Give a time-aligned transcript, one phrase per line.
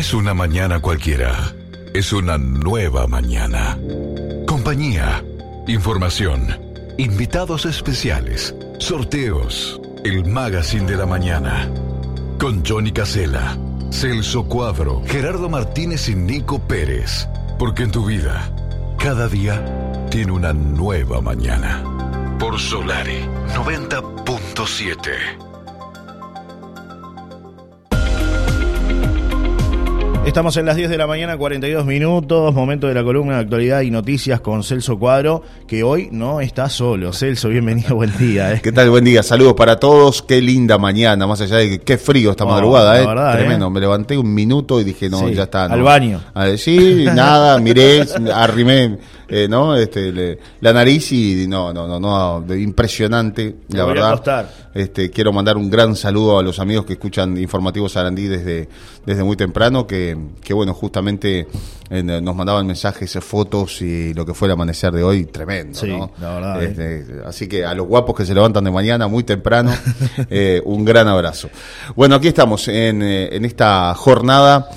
[0.00, 1.54] es una mañana cualquiera,
[1.92, 3.78] es una nueva mañana.
[4.46, 5.22] Compañía,
[5.66, 6.58] información,
[6.96, 11.70] invitados especiales, sorteos, el magazine de la mañana.
[12.38, 13.58] Con Johnny Casella,
[13.90, 17.28] Celso Cuadro, Gerardo Martínez y Nico Pérez.
[17.58, 18.50] Porque en tu vida,
[18.98, 19.62] cada día
[20.08, 21.84] tiene una nueva mañana.
[22.38, 23.20] Por Solari
[23.54, 25.49] 90.7.
[30.30, 33.80] Estamos en las 10 de la mañana, 42 minutos, momento de la columna de actualidad
[33.80, 37.12] y noticias con Celso Cuadro, que hoy no está solo.
[37.12, 38.52] Celso, bienvenido, buen día.
[38.52, 38.60] ¿eh?
[38.62, 38.90] ¿Qué tal?
[38.90, 40.22] Buen día, saludos para todos.
[40.22, 43.06] Qué linda mañana, más allá de que qué frío esta madrugada, ¿eh?
[43.08, 43.66] Verdad, Tremendo.
[43.66, 43.70] ¿eh?
[43.70, 45.64] Me levanté un minuto y dije, no, ya está.
[45.64, 46.20] Al baño.
[46.56, 48.98] sí, nada, miré, arrimé
[49.32, 49.76] eh, ¿no?
[49.76, 54.50] Este, la nariz y no, no, no, no, impresionante, la verdad.
[54.74, 58.68] Este, quiero mandar un gran saludo a los amigos que escuchan Informativos Sarandí desde,
[59.06, 61.46] desde muy temprano, que, que bueno, justamente
[61.90, 66.10] eh, nos mandaban mensajes, fotos y lo que fue el amanecer de hoy, tremendo, ¿no?
[66.20, 67.22] La verdad, este, eh.
[67.26, 69.72] Así que a los guapos que se levantan de mañana muy temprano,
[70.64, 71.48] un gran abrazo.
[71.96, 74.68] Bueno, aquí estamos en, en esta jornada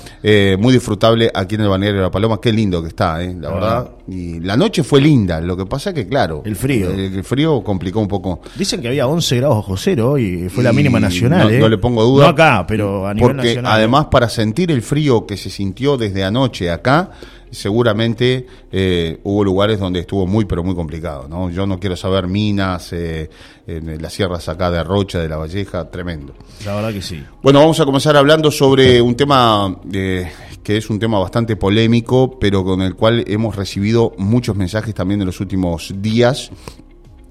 [0.58, 3.90] muy disfrutable aquí en el balneario de La Paloma, qué lindo que está, la verdad.
[4.06, 6.42] Y la noche fue linda, lo que pasa es que, claro.
[6.44, 6.90] El frío.
[6.90, 8.40] El, frío complicó un poco.
[8.54, 11.48] Dicen que había 11 grados bajo cero y fue la mínima nacional.
[11.48, 11.58] No, ¿eh?
[11.58, 12.24] no, le pongo duda.
[12.24, 16.24] No acá, pero a nivel porque Además, para sentir el frío que se sintió desde
[16.24, 17.10] anoche acá,
[17.54, 21.26] seguramente eh, hubo lugares donde estuvo muy, pero muy complicado.
[21.28, 21.50] ¿no?
[21.50, 23.30] Yo no quiero saber minas, eh,
[23.66, 26.34] en las sierras acá de Rocha, de La Valleja, tremendo.
[26.64, 27.22] La verdad que sí.
[27.42, 30.30] Bueno, vamos a comenzar hablando sobre un tema eh,
[30.62, 35.20] que es un tema bastante polémico, pero con el cual hemos recibido muchos mensajes también
[35.20, 36.50] en los últimos días,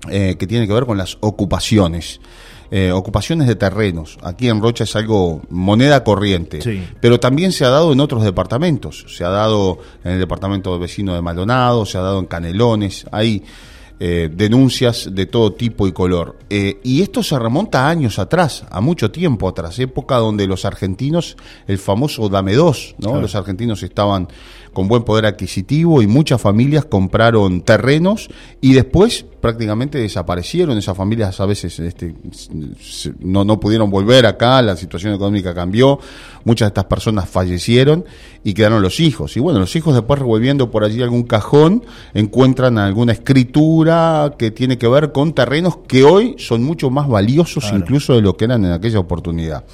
[0.05, 2.19] que tiene que ver con las ocupaciones.
[2.75, 4.17] Eh, ocupaciones de terrenos.
[4.23, 6.59] Aquí en Rocha es algo moneda corriente,
[6.99, 9.05] pero también se ha dado en otros departamentos.
[9.15, 13.05] Se ha dado en el departamento vecino de Maldonado, se ha dado en Canelones.
[13.11, 13.43] Hay
[13.99, 16.39] eh, denuncias de todo tipo y color.
[16.49, 20.65] Eh, y esto se remonta a años atrás, a mucho tiempo atrás, época donde los
[20.65, 23.21] argentinos, el famoso Dame dos, ¿no?
[23.21, 24.29] Los argentinos estaban
[24.73, 28.29] con buen poder adquisitivo y muchas familias compraron terrenos
[28.61, 30.77] y después prácticamente desaparecieron.
[30.77, 32.15] Esas familias a veces este,
[33.19, 35.99] no, no pudieron volver acá, la situación económica cambió,
[36.45, 38.05] muchas de estas personas fallecieron
[38.41, 39.35] y quedaron los hijos.
[39.35, 41.83] Y bueno, los hijos después revolviendo por allí algún cajón
[42.13, 47.69] encuentran alguna escritura que tiene que ver con terrenos que hoy son mucho más valiosos
[47.73, 49.65] incluso de lo que eran en aquella oportunidad.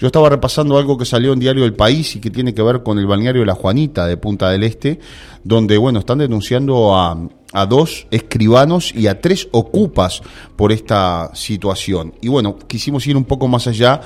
[0.00, 2.82] Yo estaba repasando algo que salió en Diario del País y que tiene que ver
[2.82, 4.98] con el balneario de La Juanita de Punta del Este,
[5.44, 7.16] donde, bueno, están denunciando a,
[7.66, 10.22] dos escribanos y a tres ocupas
[10.56, 12.14] por esta situación.
[12.20, 14.00] Y bueno, quisimos ir un poco más allá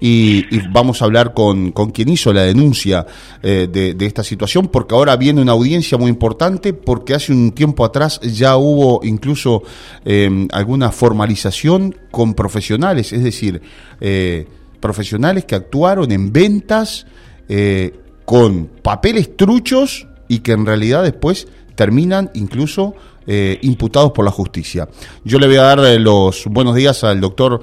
[0.00, 3.06] y, vamos a hablar con, con, quien hizo la denuncia
[3.40, 7.84] eh, de, esta situación, porque ahora viene una audiencia muy importante, porque hace un tiempo
[7.84, 9.62] atrás ya hubo incluso
[10.04, 13.62] eh, alguna formalización con profesionales, es decir,
[14.00, 14.46] eh,
[14.82, 17.06] profesionales que actuaron en ventas
[17.48, 17.94] eh,
[18.26, 22.94] con papeles truchos y que en realidad después terminan incluso
[23.26, 24.88] eh, imputados por la justicia.
[25.24, 27.60] Yo le voy a dar eh, los buenos días al doctor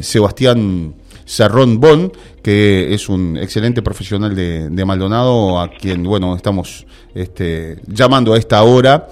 [0.00, 0.94] Sebastián
[1.24, 2.10] Cerrón Bon,
[2.42, 8.62] que es un excelente profesional de, Maldonado, a quien, bueno, estamos este, llamando a esta
[8.62, 9.08] hora.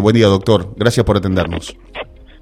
[0.00, 0.74] buen día, doctor.
[0.76, 1.76] Gracias por atendernos.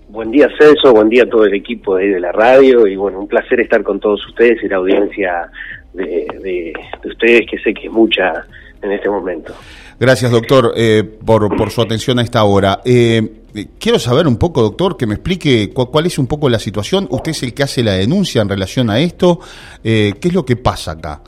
[0.08, 3.20] Buen día Celso, buen día a todo el equipo de, de la radio y bueno,
[3.20, 5.50] un placer estar con todos ustedes y la audiencia
[5.92, 6.72] de,
[7.04, 8.44] ustedes que sé que es mucha
[8.82, 9.54] en este momento.
[10.00, 12.80] Gracias doctor eh, por, por su atención a esta hora.
[12.84, 13.42] Eh,
[13.78, 17.06] quiero saber un poco doctor, que me explique cuál, es un poco la situación.
[17.10, 19.40] Usted es el que hace la denuncia en relación a esto.
[19.84, 21.20] Eh, ¿Qué es lo que pasa acá?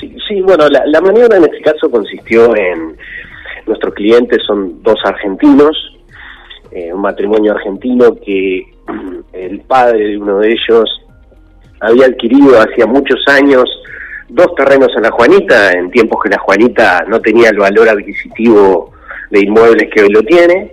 [0.00, 2.96] Sí, sí bueno, la, la maniobra en este caso consistió en,
[3.66, 5.76] nuestros clientes son dos argentinos,
[6.70, 8.62] eh, un matrimonio argentino que
[9.32, 10.88] el padre de uno de ellos
[11.80, 13.64] había adquirido hacía muchos años
[14.28, 18.92] dos terrenos en la Juanita, en tiempos que la Juanita no tenía el valor adquisitivo
[19.30, 20.72] de inmuebles que hoy lo tiene.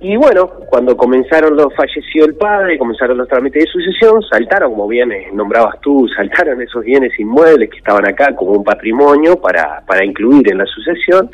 [0.00, 4.86] Y bueno, cuando comenzaron los, falleció el padre, comenzaron los trámites de sucesión, saltaron, como
[4.86, 9.82] bien eh, nombrabas tú, saltaron esos bienes inmuebles que estaban acá como un patrimonio para,
[9.86, 11.30] para incluir en la sucesión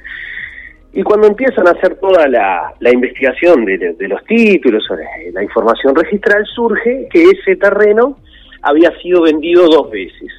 [0.96, 4.84] y cuando empiezan a hacer toda la, investigación de, los títulos,
[5.32, 8.16] la información registral, surge que ese terreno
[8.62, 10.30] había sido vendido dos veces.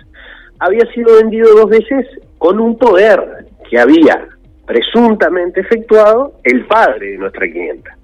[0.60, 2.06] Había sido vendido dos veces
[2.38, 4.28] con un poder que había
[4.66, 7.96] presuntamente efectuado el padre de nuestra clienta.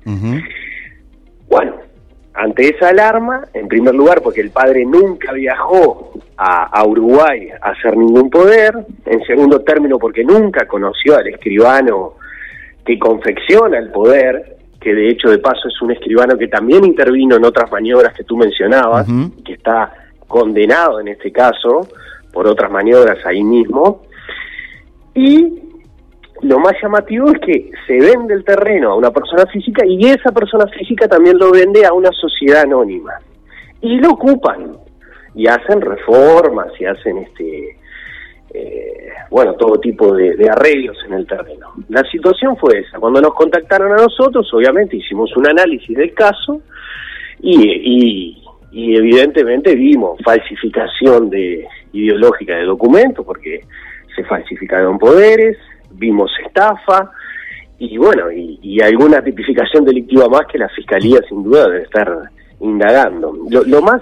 [1.48, 1.76] Bueno,
[2.34, 7.96] ante esa alarma, en primer lugar, porque el padre nunca viajó a, Uruguay a hacer
[7.98, 8.74] ningún poder,
[9.06, 12.14] en segundo término porque nunca conoció al escribano
[12.86, 17.36] que confecciona el poder, que de hecho de paso es un escribano que también intervino
[17.36, 19.06] en otras maniobras que tú mencionabas,
[19.46, 19.94] que está
[20.28, 21.88] condenado en este caso
[22.34, 24.04] por otras maniobras ahí mismo.
[25.14, 25.62] Y
[26.42, 30.32] lo más llamativo es que se vende el terreno a una persona física y esa
[30.32, 33.14] persona física también lo vende a una sociedad anónima.
[33.82, 34.78] Y lo ocupan
[35.36, 37.78] y hacen reformas y hacen este
[38.54, 41.68] eh, bueno todo tipo de, arreglos en el terreno.
[41.90, 43.00] La situación fue esa.
[43.00, 46.62] Cuando nos contactaron a nosotros, obviamente hicimos un análisis del caso
[47.40, 48.38] y,
[48.74, 53.62] evidentemente vimos falsificación de ideológica de documentos porque
[54.16, 55.58] se falsificaron poderes,
[55.92, 57.12] vimos estafa
[57.78, 62.16] y bueno, y, alguna tipificación delictiva más que la fiscalía sin duda debe estar
[62.60, 63.34] indagando.
[63.50, 64.02] Lo, más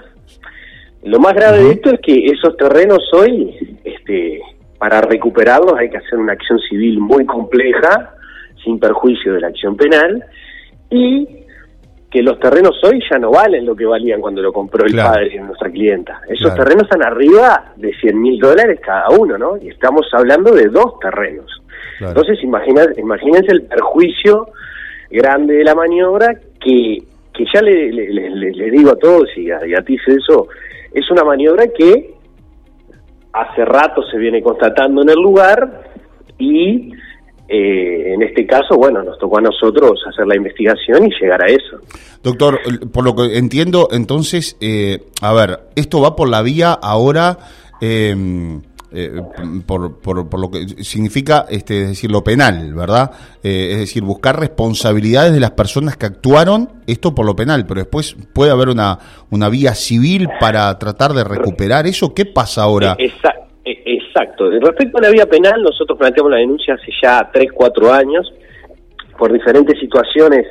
[1.02, 4.42] lo más grave de esto es que esos terrenos hoy, este,
[4.78, 8.14] para recuperarlos hay que hacer una acción civil muy compleja,
[8.62, 10.24] sin perjuicio de la acción penal,
[10.90, 11.26] y
[12.10, 15.30] que los terrenos hoy ya no valen lo que valían cuando lo compró el padre
[15.30, 16.20] de nuestra clienta.
[16.28, 19.56] Esos terrenos están arriba de 100 mil dólares cada uno, ¿no?
[19.56, 21.62] Y estamos hablando de dos terrenos.
[22.00, 24.48] Entonces, imagina, imagínense el perjuicio
[25.08, 26.98] grande de la maniobra que,
[27.32, 30.48] que ya le, le, digo a todos y a, y a ti, Celso,
[30.92, 32.14] es una maniobra que
[33.32, 35.82] hace rato se viene constatando en el lugar
[36.38, 36.92] y
[37.50, 41.46] eh, en este caso, bueno, nos tocó a nosotros hacer la investigación y llegar a
[41.46, 41.78] eso.
[42.22, 42.60] Doctor,
[42.92, 47.38] por lo que entiendo, entonces, eh, a ver, esto va por la vía ahora
[47.80, 48.60] eh,
[48.92, 49.22] eh,
[49.66, 53.12] por, por, lo que significa, este, es decir, lo penal, ¿verdad?
[53.42, 57.80] Eh, es decir, buscar responsabilidades de las personas que actuaron, esto por lo penal, pero
[57.80, 58.98] después puede haber una,
[59.30, 62.14] una vía civil para tratar de recuperar eso.
[62.14, 62.96] ¿Qué pasa ahora?
[62.98, 63.12] Eh,
[63.64, 64.50] exacto.
[64.50, 68.32] Respecto a la vía penal, nosotros planteamos la denuncia hace ya 3, 4 años
[69.18, 70.46] por diferentes situaciones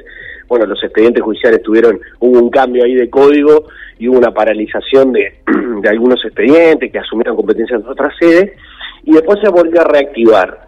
[0.50, 3.68] bueno, los expedientes judiciales tuvieron, hubo un cambio ahí de código
[4.00, 5.42] y hubo una paralización de,
[5.82, 8.54] de algunos expedientes que asumieron competencias de otras sedes
[9.04, 10.68] y después se volvió a reactivar.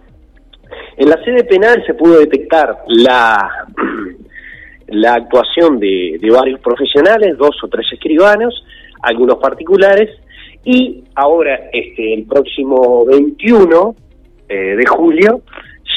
[0.97, 3.67] En la sede penal se pudo detectar la,
[4.87, 8.63] la actuación de, de varios profesionales, dos o tres escribanos,
[9.01, 10.11] algunos particulares,
[10.63, 13.95] y ahora este el próximo 21
[14.49, 15.41] eh, de julio,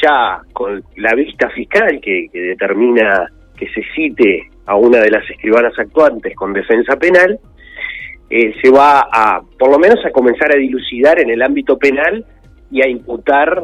[0.02, 5.28] ya con la vista fiscal que, que determina que se cite a una de las
[5.28, 7.38] escribanas actuantes con defensa penal,
[8.31, 12.25] eh, se va a, por lo menos, a comenzar a dilucidar en el ámbito penal
[12.70, 13.62] y a imputar,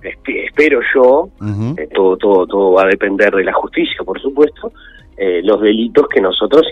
[0.00, 1.30] espero yo,
[1.76, 4.72] eh, todo, todo, todo va a depender de la justicia, por supuesto,
[5.16, 6.62] los delitos que nosotros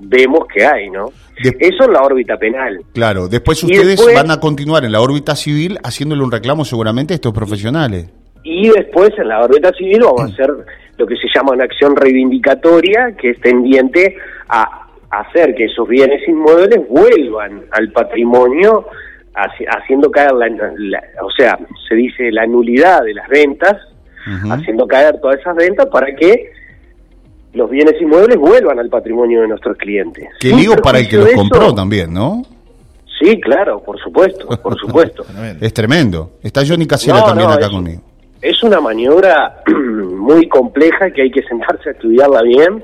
[0.00, 1.06] vemos que hay, ¿no?
[1.36, 2.78] Eso en la órbita penal.
[2.92, 7.16] Claro, después ustedes van a continuar en la órbita civil haciéndole un reclamo seguramente a
[7.16, 8.10] estos profesionales.
[8.42, 10.50] Y después en la órbita civil vamos a hacer
[10.98, 14.16] lo que se llama una acción reivindicatoria, que es tendiente
[14.48, 18.86] a hacer que esos bienes inmuebles vuelvan al patrimonio,
[19.34, 21.58] haciendo caer, la, o sea,
[21.88, 23.76] se dice la nulidad de las ventas,
[24.50, 26.50] haciendo caer todas esas ventas para que
[27.54, 30.28] los bienes inmuebles vuelvan al patrimonio de nuestros clientes.
[30.40, 32.42] Que digo para el que los compró también, ¿no?
[33.20, 35.24] Sí, claro, por supuesto, por supuesto.
[35.60, 36.32] es tremendo.
[36.42, 38.02] Está Johnny Casera también acá conmigo.
[38.42, 42.82] Es una maniobra muy compleja que hay que sentarse a estudiarla bien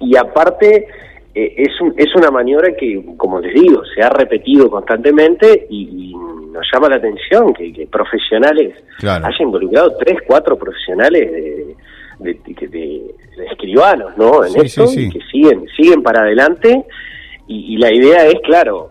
[0.00, 0.86] y aparte
[1.34, 6.14] eh, es, es una maniobra que, como les digo, se ha repetido constantemente y,
[6.48, 11.76] nos llama la atención que, profesionales hayan involucrado tres, cuatro profesionales de,
[12.18, 13.14] de,
[13.50, 14.44] escribanos, ¿no?
[14.44, 16.84] En esto y que siguen, siguen para adelante
[17.46, 18.90] y, la idea es, claro,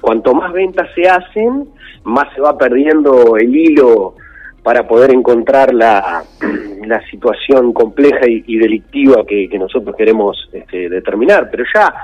[0.00, 1.68] cuanto más ventas se hacen,
[2.04, 4.14] más se va perdiendo el hilo
[4.62, 6.24] para poder encontrar la,
[6.86, 11.48] la situación compleja y, delictiva que, nosotros queremos este, determinar.
[11.50, 11.94] Pero ya,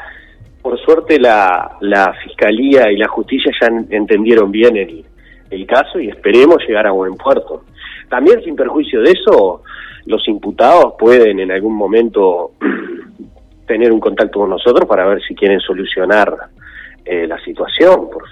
[0.62, 5.04] por suerte, la, la Fiscalía y la Justicia ya entendieron bien el,
[5.50, 7.64] el caso y esperemos llegar a buen puerto.
[8.08, 9.62] También, sin perjuicio de eso,
[10.06, 12.52] los imputados pueden en algún momento
[13.66, 16.34] tener un contacto con nosotros para ver si quieren solucionar
[17.04, 18.24] eh, la situación, por,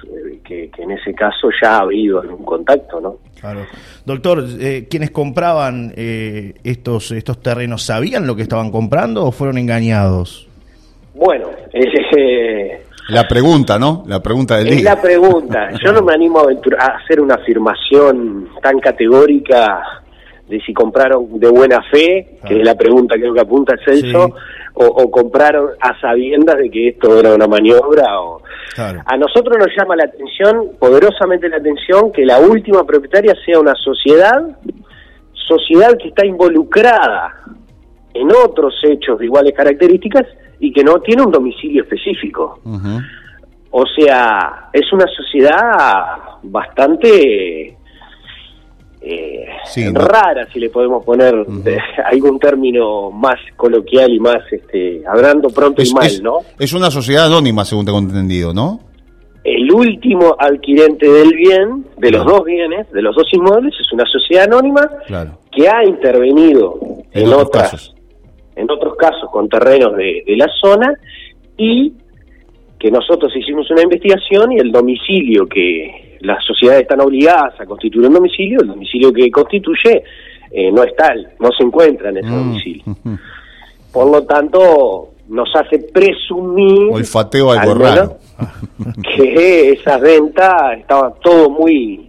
[0.44, 3.16] que, en ese caso ya ha habido algún contacto, ¿no?
[3.40, 3.66] Claro.
[4.04, 9.58] Doctor, eh, quienes compraban eh, estos, estos terrenos, ¿sabían lo que estaban comprando o fueron
[9.58, 10.48] engañados?
[11.14, 14.04] Bueno, eh, la pregunta, ¿no?
[14.06, 15.70] La pregunta del es la pregunta.
[15.84, 19.99] Yo no me animo a, hacer una afirmación tan categórica
[20.50, 24.34] de si compraron de buena fe, que es la pregunta creo que apunta Celso,
[24.74, 28.20] o, o, compraron a sabiendas de que esto era una maniobra.
[28.20, 28.42] O,
[28.74, 29.00] Claro.
[29.04, 33.74] A nosotros nos llama la atención, poderosamente la atención, que la última propietaria sea una
[33.74, 34.56] sociedad,
[35.32, 37.34] sociedad que está involucrada
[38.14, 40.26] en otros hechos de iguales características
[40.58, 42.60] y que no tiene un domicilio específico.
[43.72, 47.76] O sea, es una sociedad bastante
[49.02, 50.00] eh, Sí, ¿no?
[50.00, 51.34] rara, si le podemos poner
[51.66, 51.78] eh,
[52.10, 56.38] algún término más coloquial y más, este, hablando pronto Es, y mal, es- ¿no?
[56.58, 58.80] es una sociedad anónima, según tengo entendido, ¿no?
[59.42, 64.04] El último adquirente del bien, de los dos bienes, de los dos inmuebles, es una
[64.04, 65.38] sociedad anónima Claro.
[65.50, 66.78] que ha intervenido
[67.12, 67.94] En otras, casos.
[68.56, 70.92] en otros casos con terrenos de, de la zona
[71.56, 71.94] y
[72.78, 78.06] que nosotros hicimos una investigación y el domicilio que las sociedades están obligadas a constituir
[78.06, 80.04] un domicilio, el domicilio que constituye
[80.52, 82.84] eh, no es tal, no se encuentra en ese Mm, domicilio.
[83.92, 88.16] Por lo tanto, nos hace presumir Olfateo algo al raro.
[89.16, 92.08] que esas ventas estaban todo muy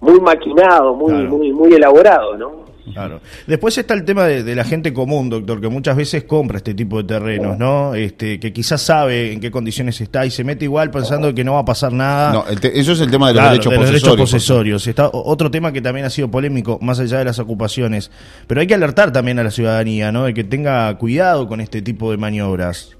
[0.00, 1.28] muy maquinado, muy Claro.
[1.30, 2.69] muy muy elaborado, ¿no?
[2.92, 3.20] Claro.
[3.46, 6.74] Después está el tema de, de la gente común, doctor, que muchas veces compra este
[6.74, 7.94] tipo de terrenos, ¿no?
[7.94, 11.54] Este, que quizás sabe en qué condiciones está y se mete igual pensando que no
[11.54, 12.32] va a pasar nada.
[12.32, 14.16] No, el te- eso es el tema de los Claro, derechos de los posesorios.
[14.16, 14.86] derechos posesorios.
[14.86, 18.10] Está otro tema que también ha sido polémico, más allá de las ocupaciones.
[18.46, 20.24] Pero hay que alertar también a la ciudadanía, ¿no?
[20.24, 22.96] De que tenga cuidado con este tipo de maniobras.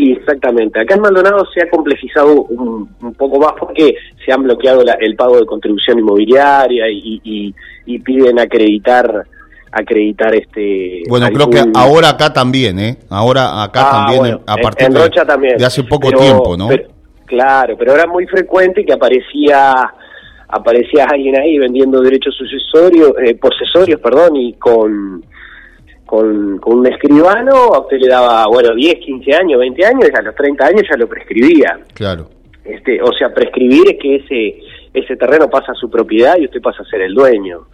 [0.00, 0.80] Sí, exactamente.
[0.80, 4.94] Acá en Maldonado se ha complejizado un, un poco más porque se han bloqueado la-
[4.98, 7.54] el pago de contribución inmobiliaria y, y-
[7.84, 9.24] y piden acreditar
[9.72, 12.96] acreditar este Bueno, creo que ahora acá también, ¿eh?
[13.10, 15.58] Ahora acá Ah, también, bueno, a partir en de, Rocha también.
[15.58, 16.68] de hace poco Pero- tiempo, ¿no?
[16.68, 16.88] pero-
[17.26, 19.74] claro, pero era muy frecuente que aparecía
[20.48, 25.22] aparecía alguien ahí vendiendo derechos sucesorios, eh, posesorios, perdón, y con,
[26.10, 30.18] con con un escribano, a usted le daba, bueno, 10, 15 años, 20 años, y
[30.18, 31.78] a los 30 años ya lo prescribía.
[31.94, 32.28] Claro.
[32.64, 34.58] Este, o sea, prescribir es que ese
[34.92, 37.66] ese terreno pasa a su propiedad y usted pasa a ser el dueño.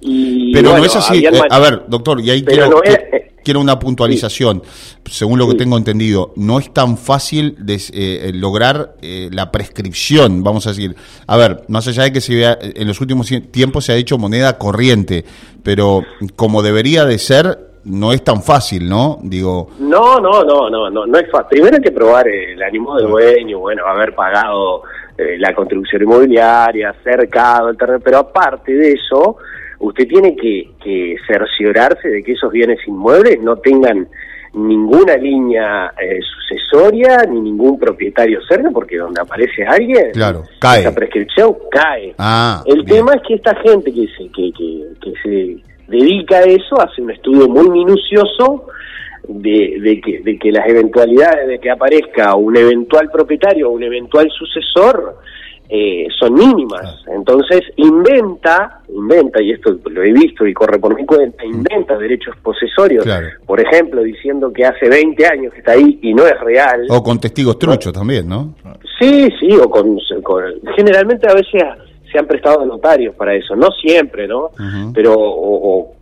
[0.00, 1.24] Y, Pero bueno, no es así.
[1.24, 4.62] eh, a ver, doctor, y ahí quiero, no era- qui- eh, quiero una puntualización.
[5.06, 5.58] Según lo que Sí.
[5.58, 10.94] tengo entendido, no es tan fácil de, eh, lograr eh, la prescripción, vamos a decir.
[11.26, 14.18] A ver, más allá de que se vea, en los últimos tiempos se ha hecho
[14.18, 15.24] moneda corriente,
[15.62, 16.02] pero
[16.36, 19.18] como debería de ser, no es tan fácil, ¿no?
[19.22, 21.48] Digo, No, no, no, no, no, no es fácil.
[21.50, 24.82] Primero hay que probar el ánimo del dueño, bueno, haber pagado
[25.18, 29.36] eh, la contribución inmobiliaria, cercado el terreno, pero aparte de eso,
[29.86, 34.08] usted tiene que, que cerciorarse de que esos bienes inmuebles no tengan
[34.54, 40.80] ninguna línea eh, sucesoria ni ningún propietario cerca, porque donde aparece alguien, Claro, cae.
[40.80, 42.14] esa prescripción cae.
[42.18, 42.98] ah, El bien.
[42.98, 45.56] tema es que esta gente que se, que, que, que se
[45.88, 48.66] dedica a eso hace un estudio muy minucioso
[49.26, 53.82] de, de, que, de que las eventualidades de que aparezca un eventual propietario o un
[53.82, 55.16] eventual sucesor
[55.68, 57.02] eh, son mínimas.
[57.08, 62.36] Entonces inventa, inventa, y esto lo he visto y corre por mi cuenta, inventa derechos
[62.42, 63.04] posesorios.
[63.04, 63.28] Claro.
[63.46, 66.86] Por ejemplo, diciendo que hace 20 años que está ahí y no es real.
[66.90, 68.54] O con testigos truchos también, ¿no?
[69.00, 71.62] Sí, sí, o con, con- generalmente a veces
[72.12, 74.50] se han prestado notarios para eso, no siempre, ¿no?
[74.92, 75.92] Pero o, o,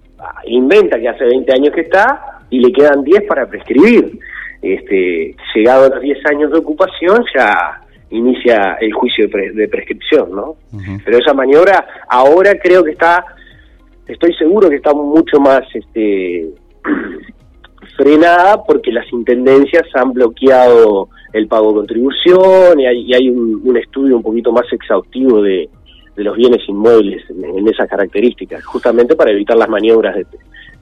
[0.46, 4.18] inventa que hace 20 años que está y le quedan 10 para prescribir.
[4.60, 7.81] Este, llegado a los 10 años de ocupación ya
[8.12, 10.56] inicia el juicio de, pre- de prescripción, ¿no?
[11.04, 13.24] Pero esa maniobra ahora creo que está,
[14.06, 16.48] estoy seguro que está mucho más este,
[17.96, 23.60] frenada porque las intendencias han bloqueado el pago de contribución y hay, y hay un,
[23.64, 25.68] un estudio un poquito más exhaustivo de,
[26.16, 30.26] de los bienes inmuebles en, en esas características, justamente para evitar las maniobras de,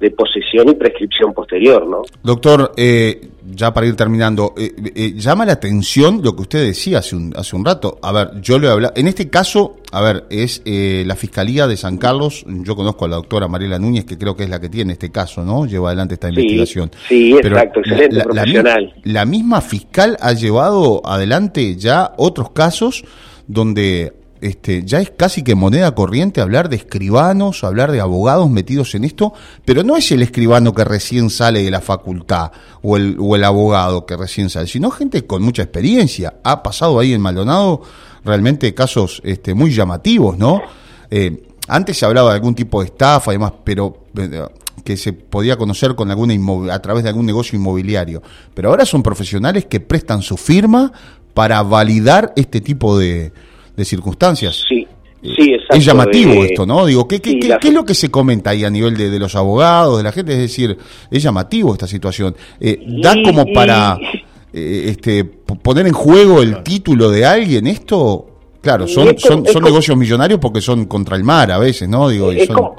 [0.00, 2.02] de posesión y prescripción posterior, ¿no?
[2.22, 6.98] Doctor, eh, ya para ir terminando, eh, eh, llama la atención lo que usted decía
[6.98, 7.98] hace un, hace un rato.
[8.02, 8.94] A ver, yo le he hablado.
[8.96, 12.44] En este caso, a ver, es eh, la Fiscalía de San Carlos.
[12.46, 15.10] Yo conozco a la doctora Mariela Núñez, que creo que es la que tiene este
[15.10, 15.66] caso, ¿no?
[15.66, 16.90] Lleva adelante esta Sí, investigación.
[17.08, 18.94] sí, Pero exacto, excelente, profesional.
[19.04, 23.04] la misma fiscal ha llevado adelante ya otros casos
[23.46, 28.94] donde este, ya es casi que moneda corriente hablar de escribanos, hablar de abogados metidos
[28.94, 32.50] en esto, pero no es el escribano que recién sale de la facultad
[32.82, 36.34] o el, abogado que recién sale, sino gente con mucha experiencia.
[36.42, 37.82] Ha pasado ahí en Maldonado
[38.24, 40.62] realmente casos este, muy llamativos, ¿no?
[41.10, 44.42] Eh, antes se hablaba de algún tipo de estafa y demás, pero eh,
[44.84, 46.34] que se podía conocer con alguna
[46.72, 48.22] a través de algún negocio inmobiliario.
[48.54, 50.92] Pero ahora son profesionales que prestan su firma
[51.34, 53.32] para validar este tipo de,
[53.80, 54.62] de circunstancias.
[54.68, 54.86] Sí,
[55.22, 55.76] sí, exacto.
[55.76, 56.86] Es llamativo eh, esto, ¿no?
[56.86, 59.10] Digo, ¿qué, qué, sí, qué- qué es lo que se comenta ahí a nivel de,
[59.10, 60.32] de los abogados, de la gente?
[60.32, 60.76] Es decir,
[61.10, 62.34] es llamativo esta situación.
[62.60, 63.96] Eh, da Y- como para
[64.52, 68.26] eh, este, poner en juego el título de alguien, esto,
[68.60, 72.08] claro, son, son, son negocios millonarios porque son contra el mar a veces, ¿no?
[72.08, 72.76] Digo, es, como,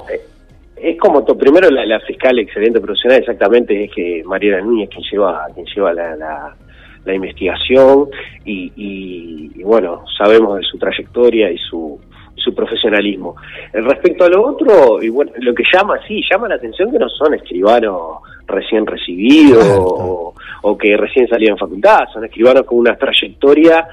[0.76, 5.64] es como primero la, fiscal excelente profesional exactamente es que Mariela Núñez quien lleva, quien
[5.74, 6.56] lleva la, la,
[7.06, 8.08] investigación
[8.44, 11.98] y, y, bueno, sabemos de su trayectoria y su
[12.34, 13.36] su profesionalismo.
[13.72, 17.08] Respecto a lo otro, y bueno, lo que llama, sí, llama la atención que no
[17.08, 18.18] son escribanos
[18.48, 19.64] recién recibidos
[20.62, 23.86] o, que recién salían de facultad, son escribanos con una trayectoria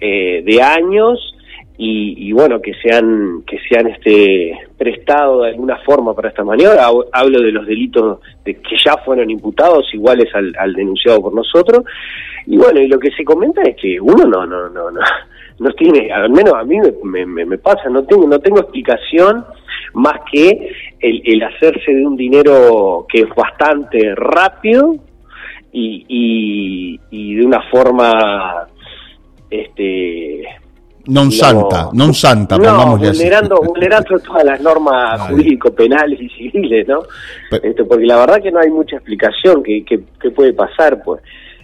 [0.00, 1.34] eh, de años
[1.80, 6.42] y, bueno, que se han, que se han este, prestado de alguna forma para esta
[6.42, 6.88] maniobra.
[7.12, 11.84] Hablo de los delitos de que ya fueron imputados, iguales al, denunciado por nosotros.
[12.46, 15.00] Y bueno, y lo que se comenta es que uno no, no, no, no
[15.58, 19.44] no tiene, al menos a mí me, me, pasa, no tengo, no tengo explicación
[19.94, 20.70] más que
[21.00, 24.96] el, el, hacerse de un dinero que es bastante rápido
[25.72, 28.68] y, y, de una forma
[29.50, 30.44] este
[31.08, 37.00] non santa, non santa, no, vulnerando, vulnerando todas las normas jurídico-penales y civiles, ¿no?
[37.50, 41.20] Este, porque la verdad que no hay mucha explicación que, que, que puede pasar, pues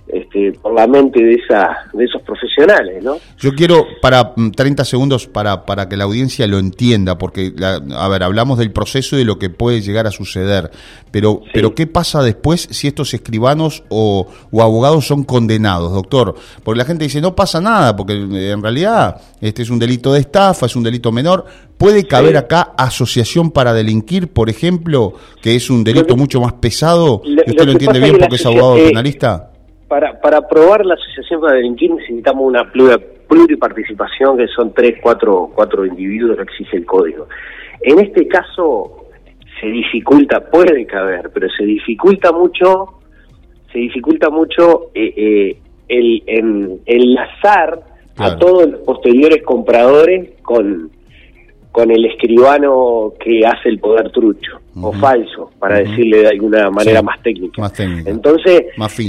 [0.06, 3.16] este, por la mente de, esa, de esos profesionales, ¿no?
[3.38, 8.08] Yo quiero, para 30 mm, segundos, para, para que la audiencia lo entienda, porque, a
[8.08, 10.70] ver, hablamos del proceso y de lo que puede llegar a suceder,
[11.10, 16.34] pero, pero ¿qué pasa después si estos escribanos o, o, abogados son condenados, doctor?
[16.62, 20.12] Porque la gente dice, no pasa nada, porque eh, en realidad este es un delito
[20.12, 21.46] de estafa, es un delito menor.
[21.78, 27.22] ¿Puede caber acá asociación para delinquir, por ejemplo, que es un delito mucho más pesado?
[27.24, 29.50] ¿Y usted lo, entiende bien porque es abogado eh, penalista?
[29.94, 32.68] Para, para aprobar la asociación para delinquir necesitamos una
[33.28, 37.28] pluriparticipación que son tres, cuatro, cuatro individuos, lo exige el código.
[37.80, 39.06] En este caso
[39.60, 43.02] se dificulta, puede caber, pero se dificulta mucho,
[43.72, 47.78] se dificulta mucho eh, eh, el, en, enlazar
[48.16, 50.90] a todos los posteriores compradores con,
[51.70, 57.00] con el escribano que hace el poder trucho o falso, para decirle de alguna manera
[57.00, 57.70] más, técnica.
[58.06, 58.64] Entonces,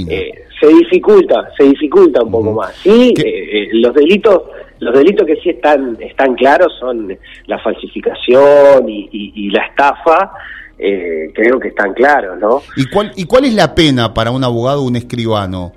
[0.08, 0.32] eh,
[0.66, 2.74] se dificulta, se dificulta un poco más.
[2.76, 4.42] Sí, eh, eh, los delitos,
[4.80, 10.32] los delitos que sí están están claros son la falsificación y, la estafa.
[10.76, 12.62] creo que están claros, ¿no?
[12.76, 15.72] ¿Y cuál y cuál es la pena para un abogado o un escribano?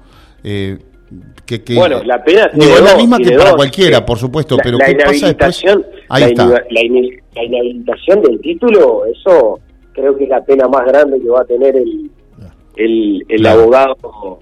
[1.75, 5.63] bueno, la pena es la misma que para cualquiera, por supuesto, pero ¿qué pasa después?
[6.09, 6.45] Ahí la, está.
[6.69, 6.81] La,
[7.43, 9.59] inhabilitación del título, eso
[9.93, 12.09] creo que es la pena más grande que va a tener el,
[12.75, 14.39] el, el abogado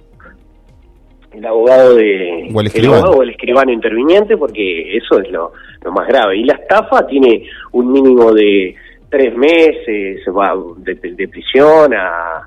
[1.38, 3.22] el abogado de o el, escribano.
[3.22, 6.38] el escribano interviniente porque eso es lo, lo más grave.
[6.38, 8.76] Y la estafa tiene un mínimo de
[9.10, 12.46] tres meses va de, de prisión a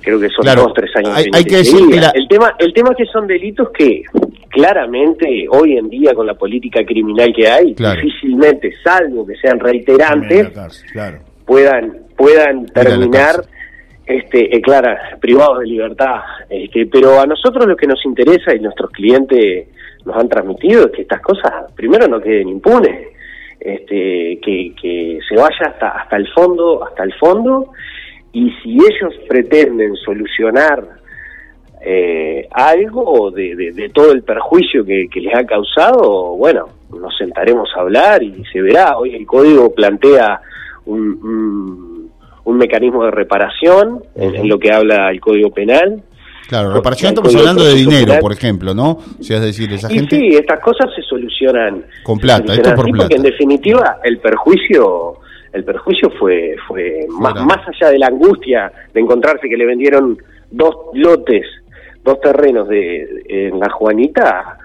[0.00, 1.78] creo que son dos tres años hay, que decir
[2.14, 4.02] el tema el tema es que son delitos que
[4.48, 10.50] claramente hoy en día con la política criminal que hay difícilmente salvo que sean reiterantes
[11.44, 13.44] puedan puedan terminar
[14.06, 14.62] este eh,
[15.20, 19.68] privados de libertad este, pero a nosotros lo que nos interesa y nuestros clientes
[20.04, 23.08] nos han transmitido es que estas cosas primero no queden impunes
[23.60, 27.72] este, que, que se vaya hasta hasta el fondo hasta el fondo
[28.32, 31.02] y si ellos pretenden solucionar
[31.84, 37.80] eh, algo de, de, todo el perjuicio que, les ha causado, bueno, nos sentaremos a
[37.80, 38.96] hablar y se verá.
[38.96, 40.40] Hoy el código plantea
[40.86, 41.91] un,
[42.46, 46.02] mecanismo de reparación en, lo que habla el código penal.
[46.48, 48.98] Claro, reparación estamos hablando de dinero, por ejemplo, ¿no?
[49.18, 50.16] O sea, es decir, esa gente...
[50.16, 51.84] Sí, estas cosas se solucionan...
[52.02, 53.08] Con plata, esto por plata.
[53.08, 55.18] Porque en definitiva el perjuicio
[55.52, 60.16] el perjuicio fue fue más, más allá de la angustia de encontrarse que le vendieron
[60.50, 61.44] dos lotes,
[62.02, 64.58] dos terrenos de en la Juanita,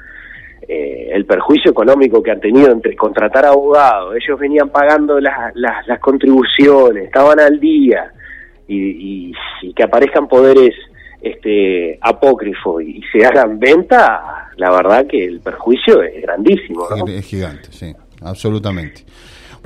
[0.67, 5.99] eh, el perjuicio económico que han tenido entre contratar abogados, ellos venían pagando las, las,
[5.99, 8.11] contribuciones, estaban al día,
[8.67, 9.31] y,
[9.73, 10.75] que aparezcan poderes
[11.21, 16.85] este apócrifos y, se hagan venta, la verdad que el perjuicio es grandísimo.
[17.07, 19.03] Es gigante, sí, absolutamente.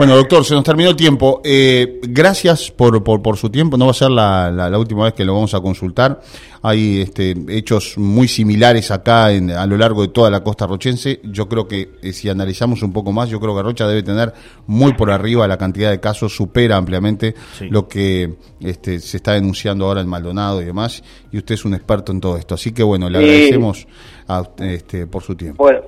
[0.02, 1.42] Bueno, doctor, se nos terminó el tiempo.
[1.44, 3.78] Eh, gracias por, por, su tiempo.
[3.78, 6.20] No va a ser la, la, última vez que lo vamos a consultar.
[6.64, 11.20] Hay este, hechos muy similares acá en, a lo largo de toda la costa rochense.
[11.26, 14.34] Yo creo que eh, si analizamos un poco más, yo creo que Rocha debe tener
[14.66, 17.36] muy por arriba la cantidad de casos, supera ampliamente
[17.70, 21.04] lo que este, se está denunciando ahora en Maldonado y demás.
[21.32, 22.56] Y usted es un experto en todo esto.
[22.56, 23.86] Así que bueno, le agradecemos
[24.28, 25.64] a, este, por su tiempo.
[25.64, 25.81] Bueno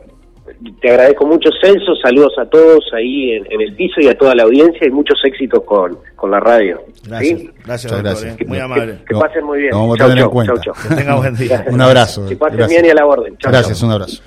[0.82, 1.96] te agradezco mucho, Celso.
[2.02, 5.64] Saludos a todos ahí en, el piso y a toda la audiencia y muchos éxitos
[5.64, 6.82] con, con la radio.
[7.08, 8.42] Gracias, gracias, doctor, gracias.
[8.42, 8.46] Eh.
[8.46, 9.00] Muy amable.
[9.08, 9.72] Que, pasen muy bien.
[9.72, 10.54] vamos a tener en cuenta.
[10.88, 11.66] Que tenga buen día.
[11.68, 12.28] un abrazo.
[12.28, 13.36] Que pasen bien y a la orden.
[13.42, 14.22] gracias, un abrazo.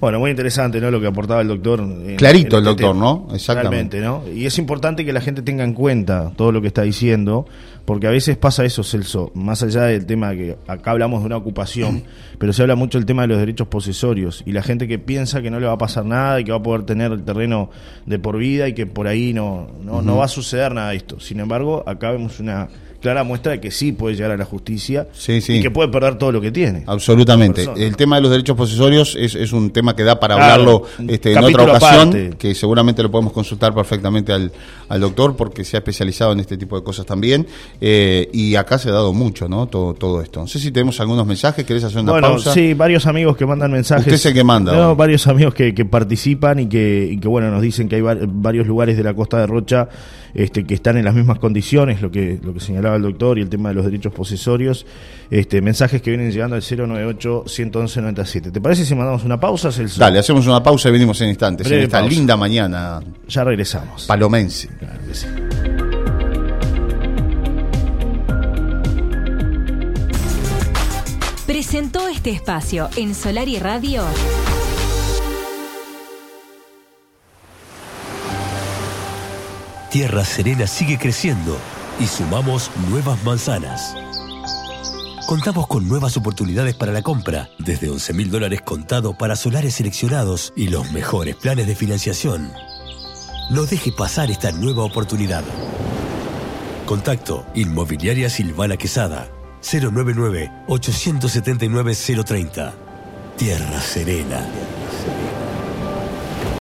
[0.00, 0.90] Bueno, muy interesante, ¿no?
[0.90, 1.80] Lo que aportaba el doctor.
[2.16, 3.28] Clarito el este doctor, ¿no?
[3.34, 4.00] Exactamente.
[4.00, 4.22] ¿no?
[4.32, 7.46] Y es importante que la gente tenga en cuenta todo lo que está diciendo,
[7.84, 11.36] porque a veces pasa eso, Celso, más allá del tema que acá hablamos de una
[11.36, 12.04] ocupación,
[12.38, 15.42] pero se habla mucho del tema de los derechos posesorios y la gente que piensa
[15.42, 17.70] que no le va a pasar nada y que va a poder tener el terreno
[18.06, 20.96] de por vida y que por ahí no, no, no va a suceder nada de
[20.96, 21.18] esto.
[21.18, 22.68] Sin embargo, acá vemos una
[23.00, 26.32] clara muestra de que sí puede llegar a la justicia y que puede perder todo
[26.32, 26.82] lo que tiene.
[26.86, 27.66] Absolutamente.
[27.76, 31.44] El tema de los derechos posesorios es, un tema que da para hablarlo este, en
[31.44, 34.52] otra ocasión, que seguramente lo podemos consultar perfectamente al,
[34.88, 37.46] al, doctor porque se ha especializado en este tipo de cosas también.
[37.80, 39.66] Eh, y acá se ha dado mucho, ¿no?
[39.66, 40.40] Todo, todo esto.
[40.40, 42.52] No sé si tenemos algunos mensajes, ¿querés hacer una bueno, pausa?
[42.52, 44.06] Sí, varios amigos que mandan mensajes.
[44.06, 44.72] Usted es el que manda.
[44.72, 48.66] No, varios amigos que, participan y que, y que, bueno, nos dicen que hay varios
[48.66, 49.88] lugares de la costa de Rocha
[50.34, 53.42] este, que están en las mismas condiciones, lo que, lo que señalaba el doctor y
[53.42, 54.86] el tema de los derechos posesorios,
[55.30, 58.52] este, mensajes que vienen llegando al 098-111-97.
[58.52, 60.00] ¿Te parece si mandamos una pausa, Celso?
[60.00, 63.00] Dale, hacemos una pausa y venimos en instantes, en esta linda mañana.
[63.28, 64.06] Ya regresamos.
[64.06, 64.68] Palomense.
[71.46, 74.04] Presentó este espacio en Solar y Radio.
[79.90, 81.58] Tierra Serena sigue creciendo
[82.00, 83.94] y sumamos nuevas manzanas.
[85.26, 90.52] Contamos con nuevas oportunidades para la compra, desde 11 mil dólares contado para solares seleccionados
[90.56, 92.50] y los mejores planes de financiación.
[93.50, 95.44] No deje pasar esta nueva oportunidad.
[96.86, 99.28] Contacto Inmobiliaria Silvana Quesada
[99.60, 102.74] 099 879 030.
[103.36, 104.77] Tierra Serena.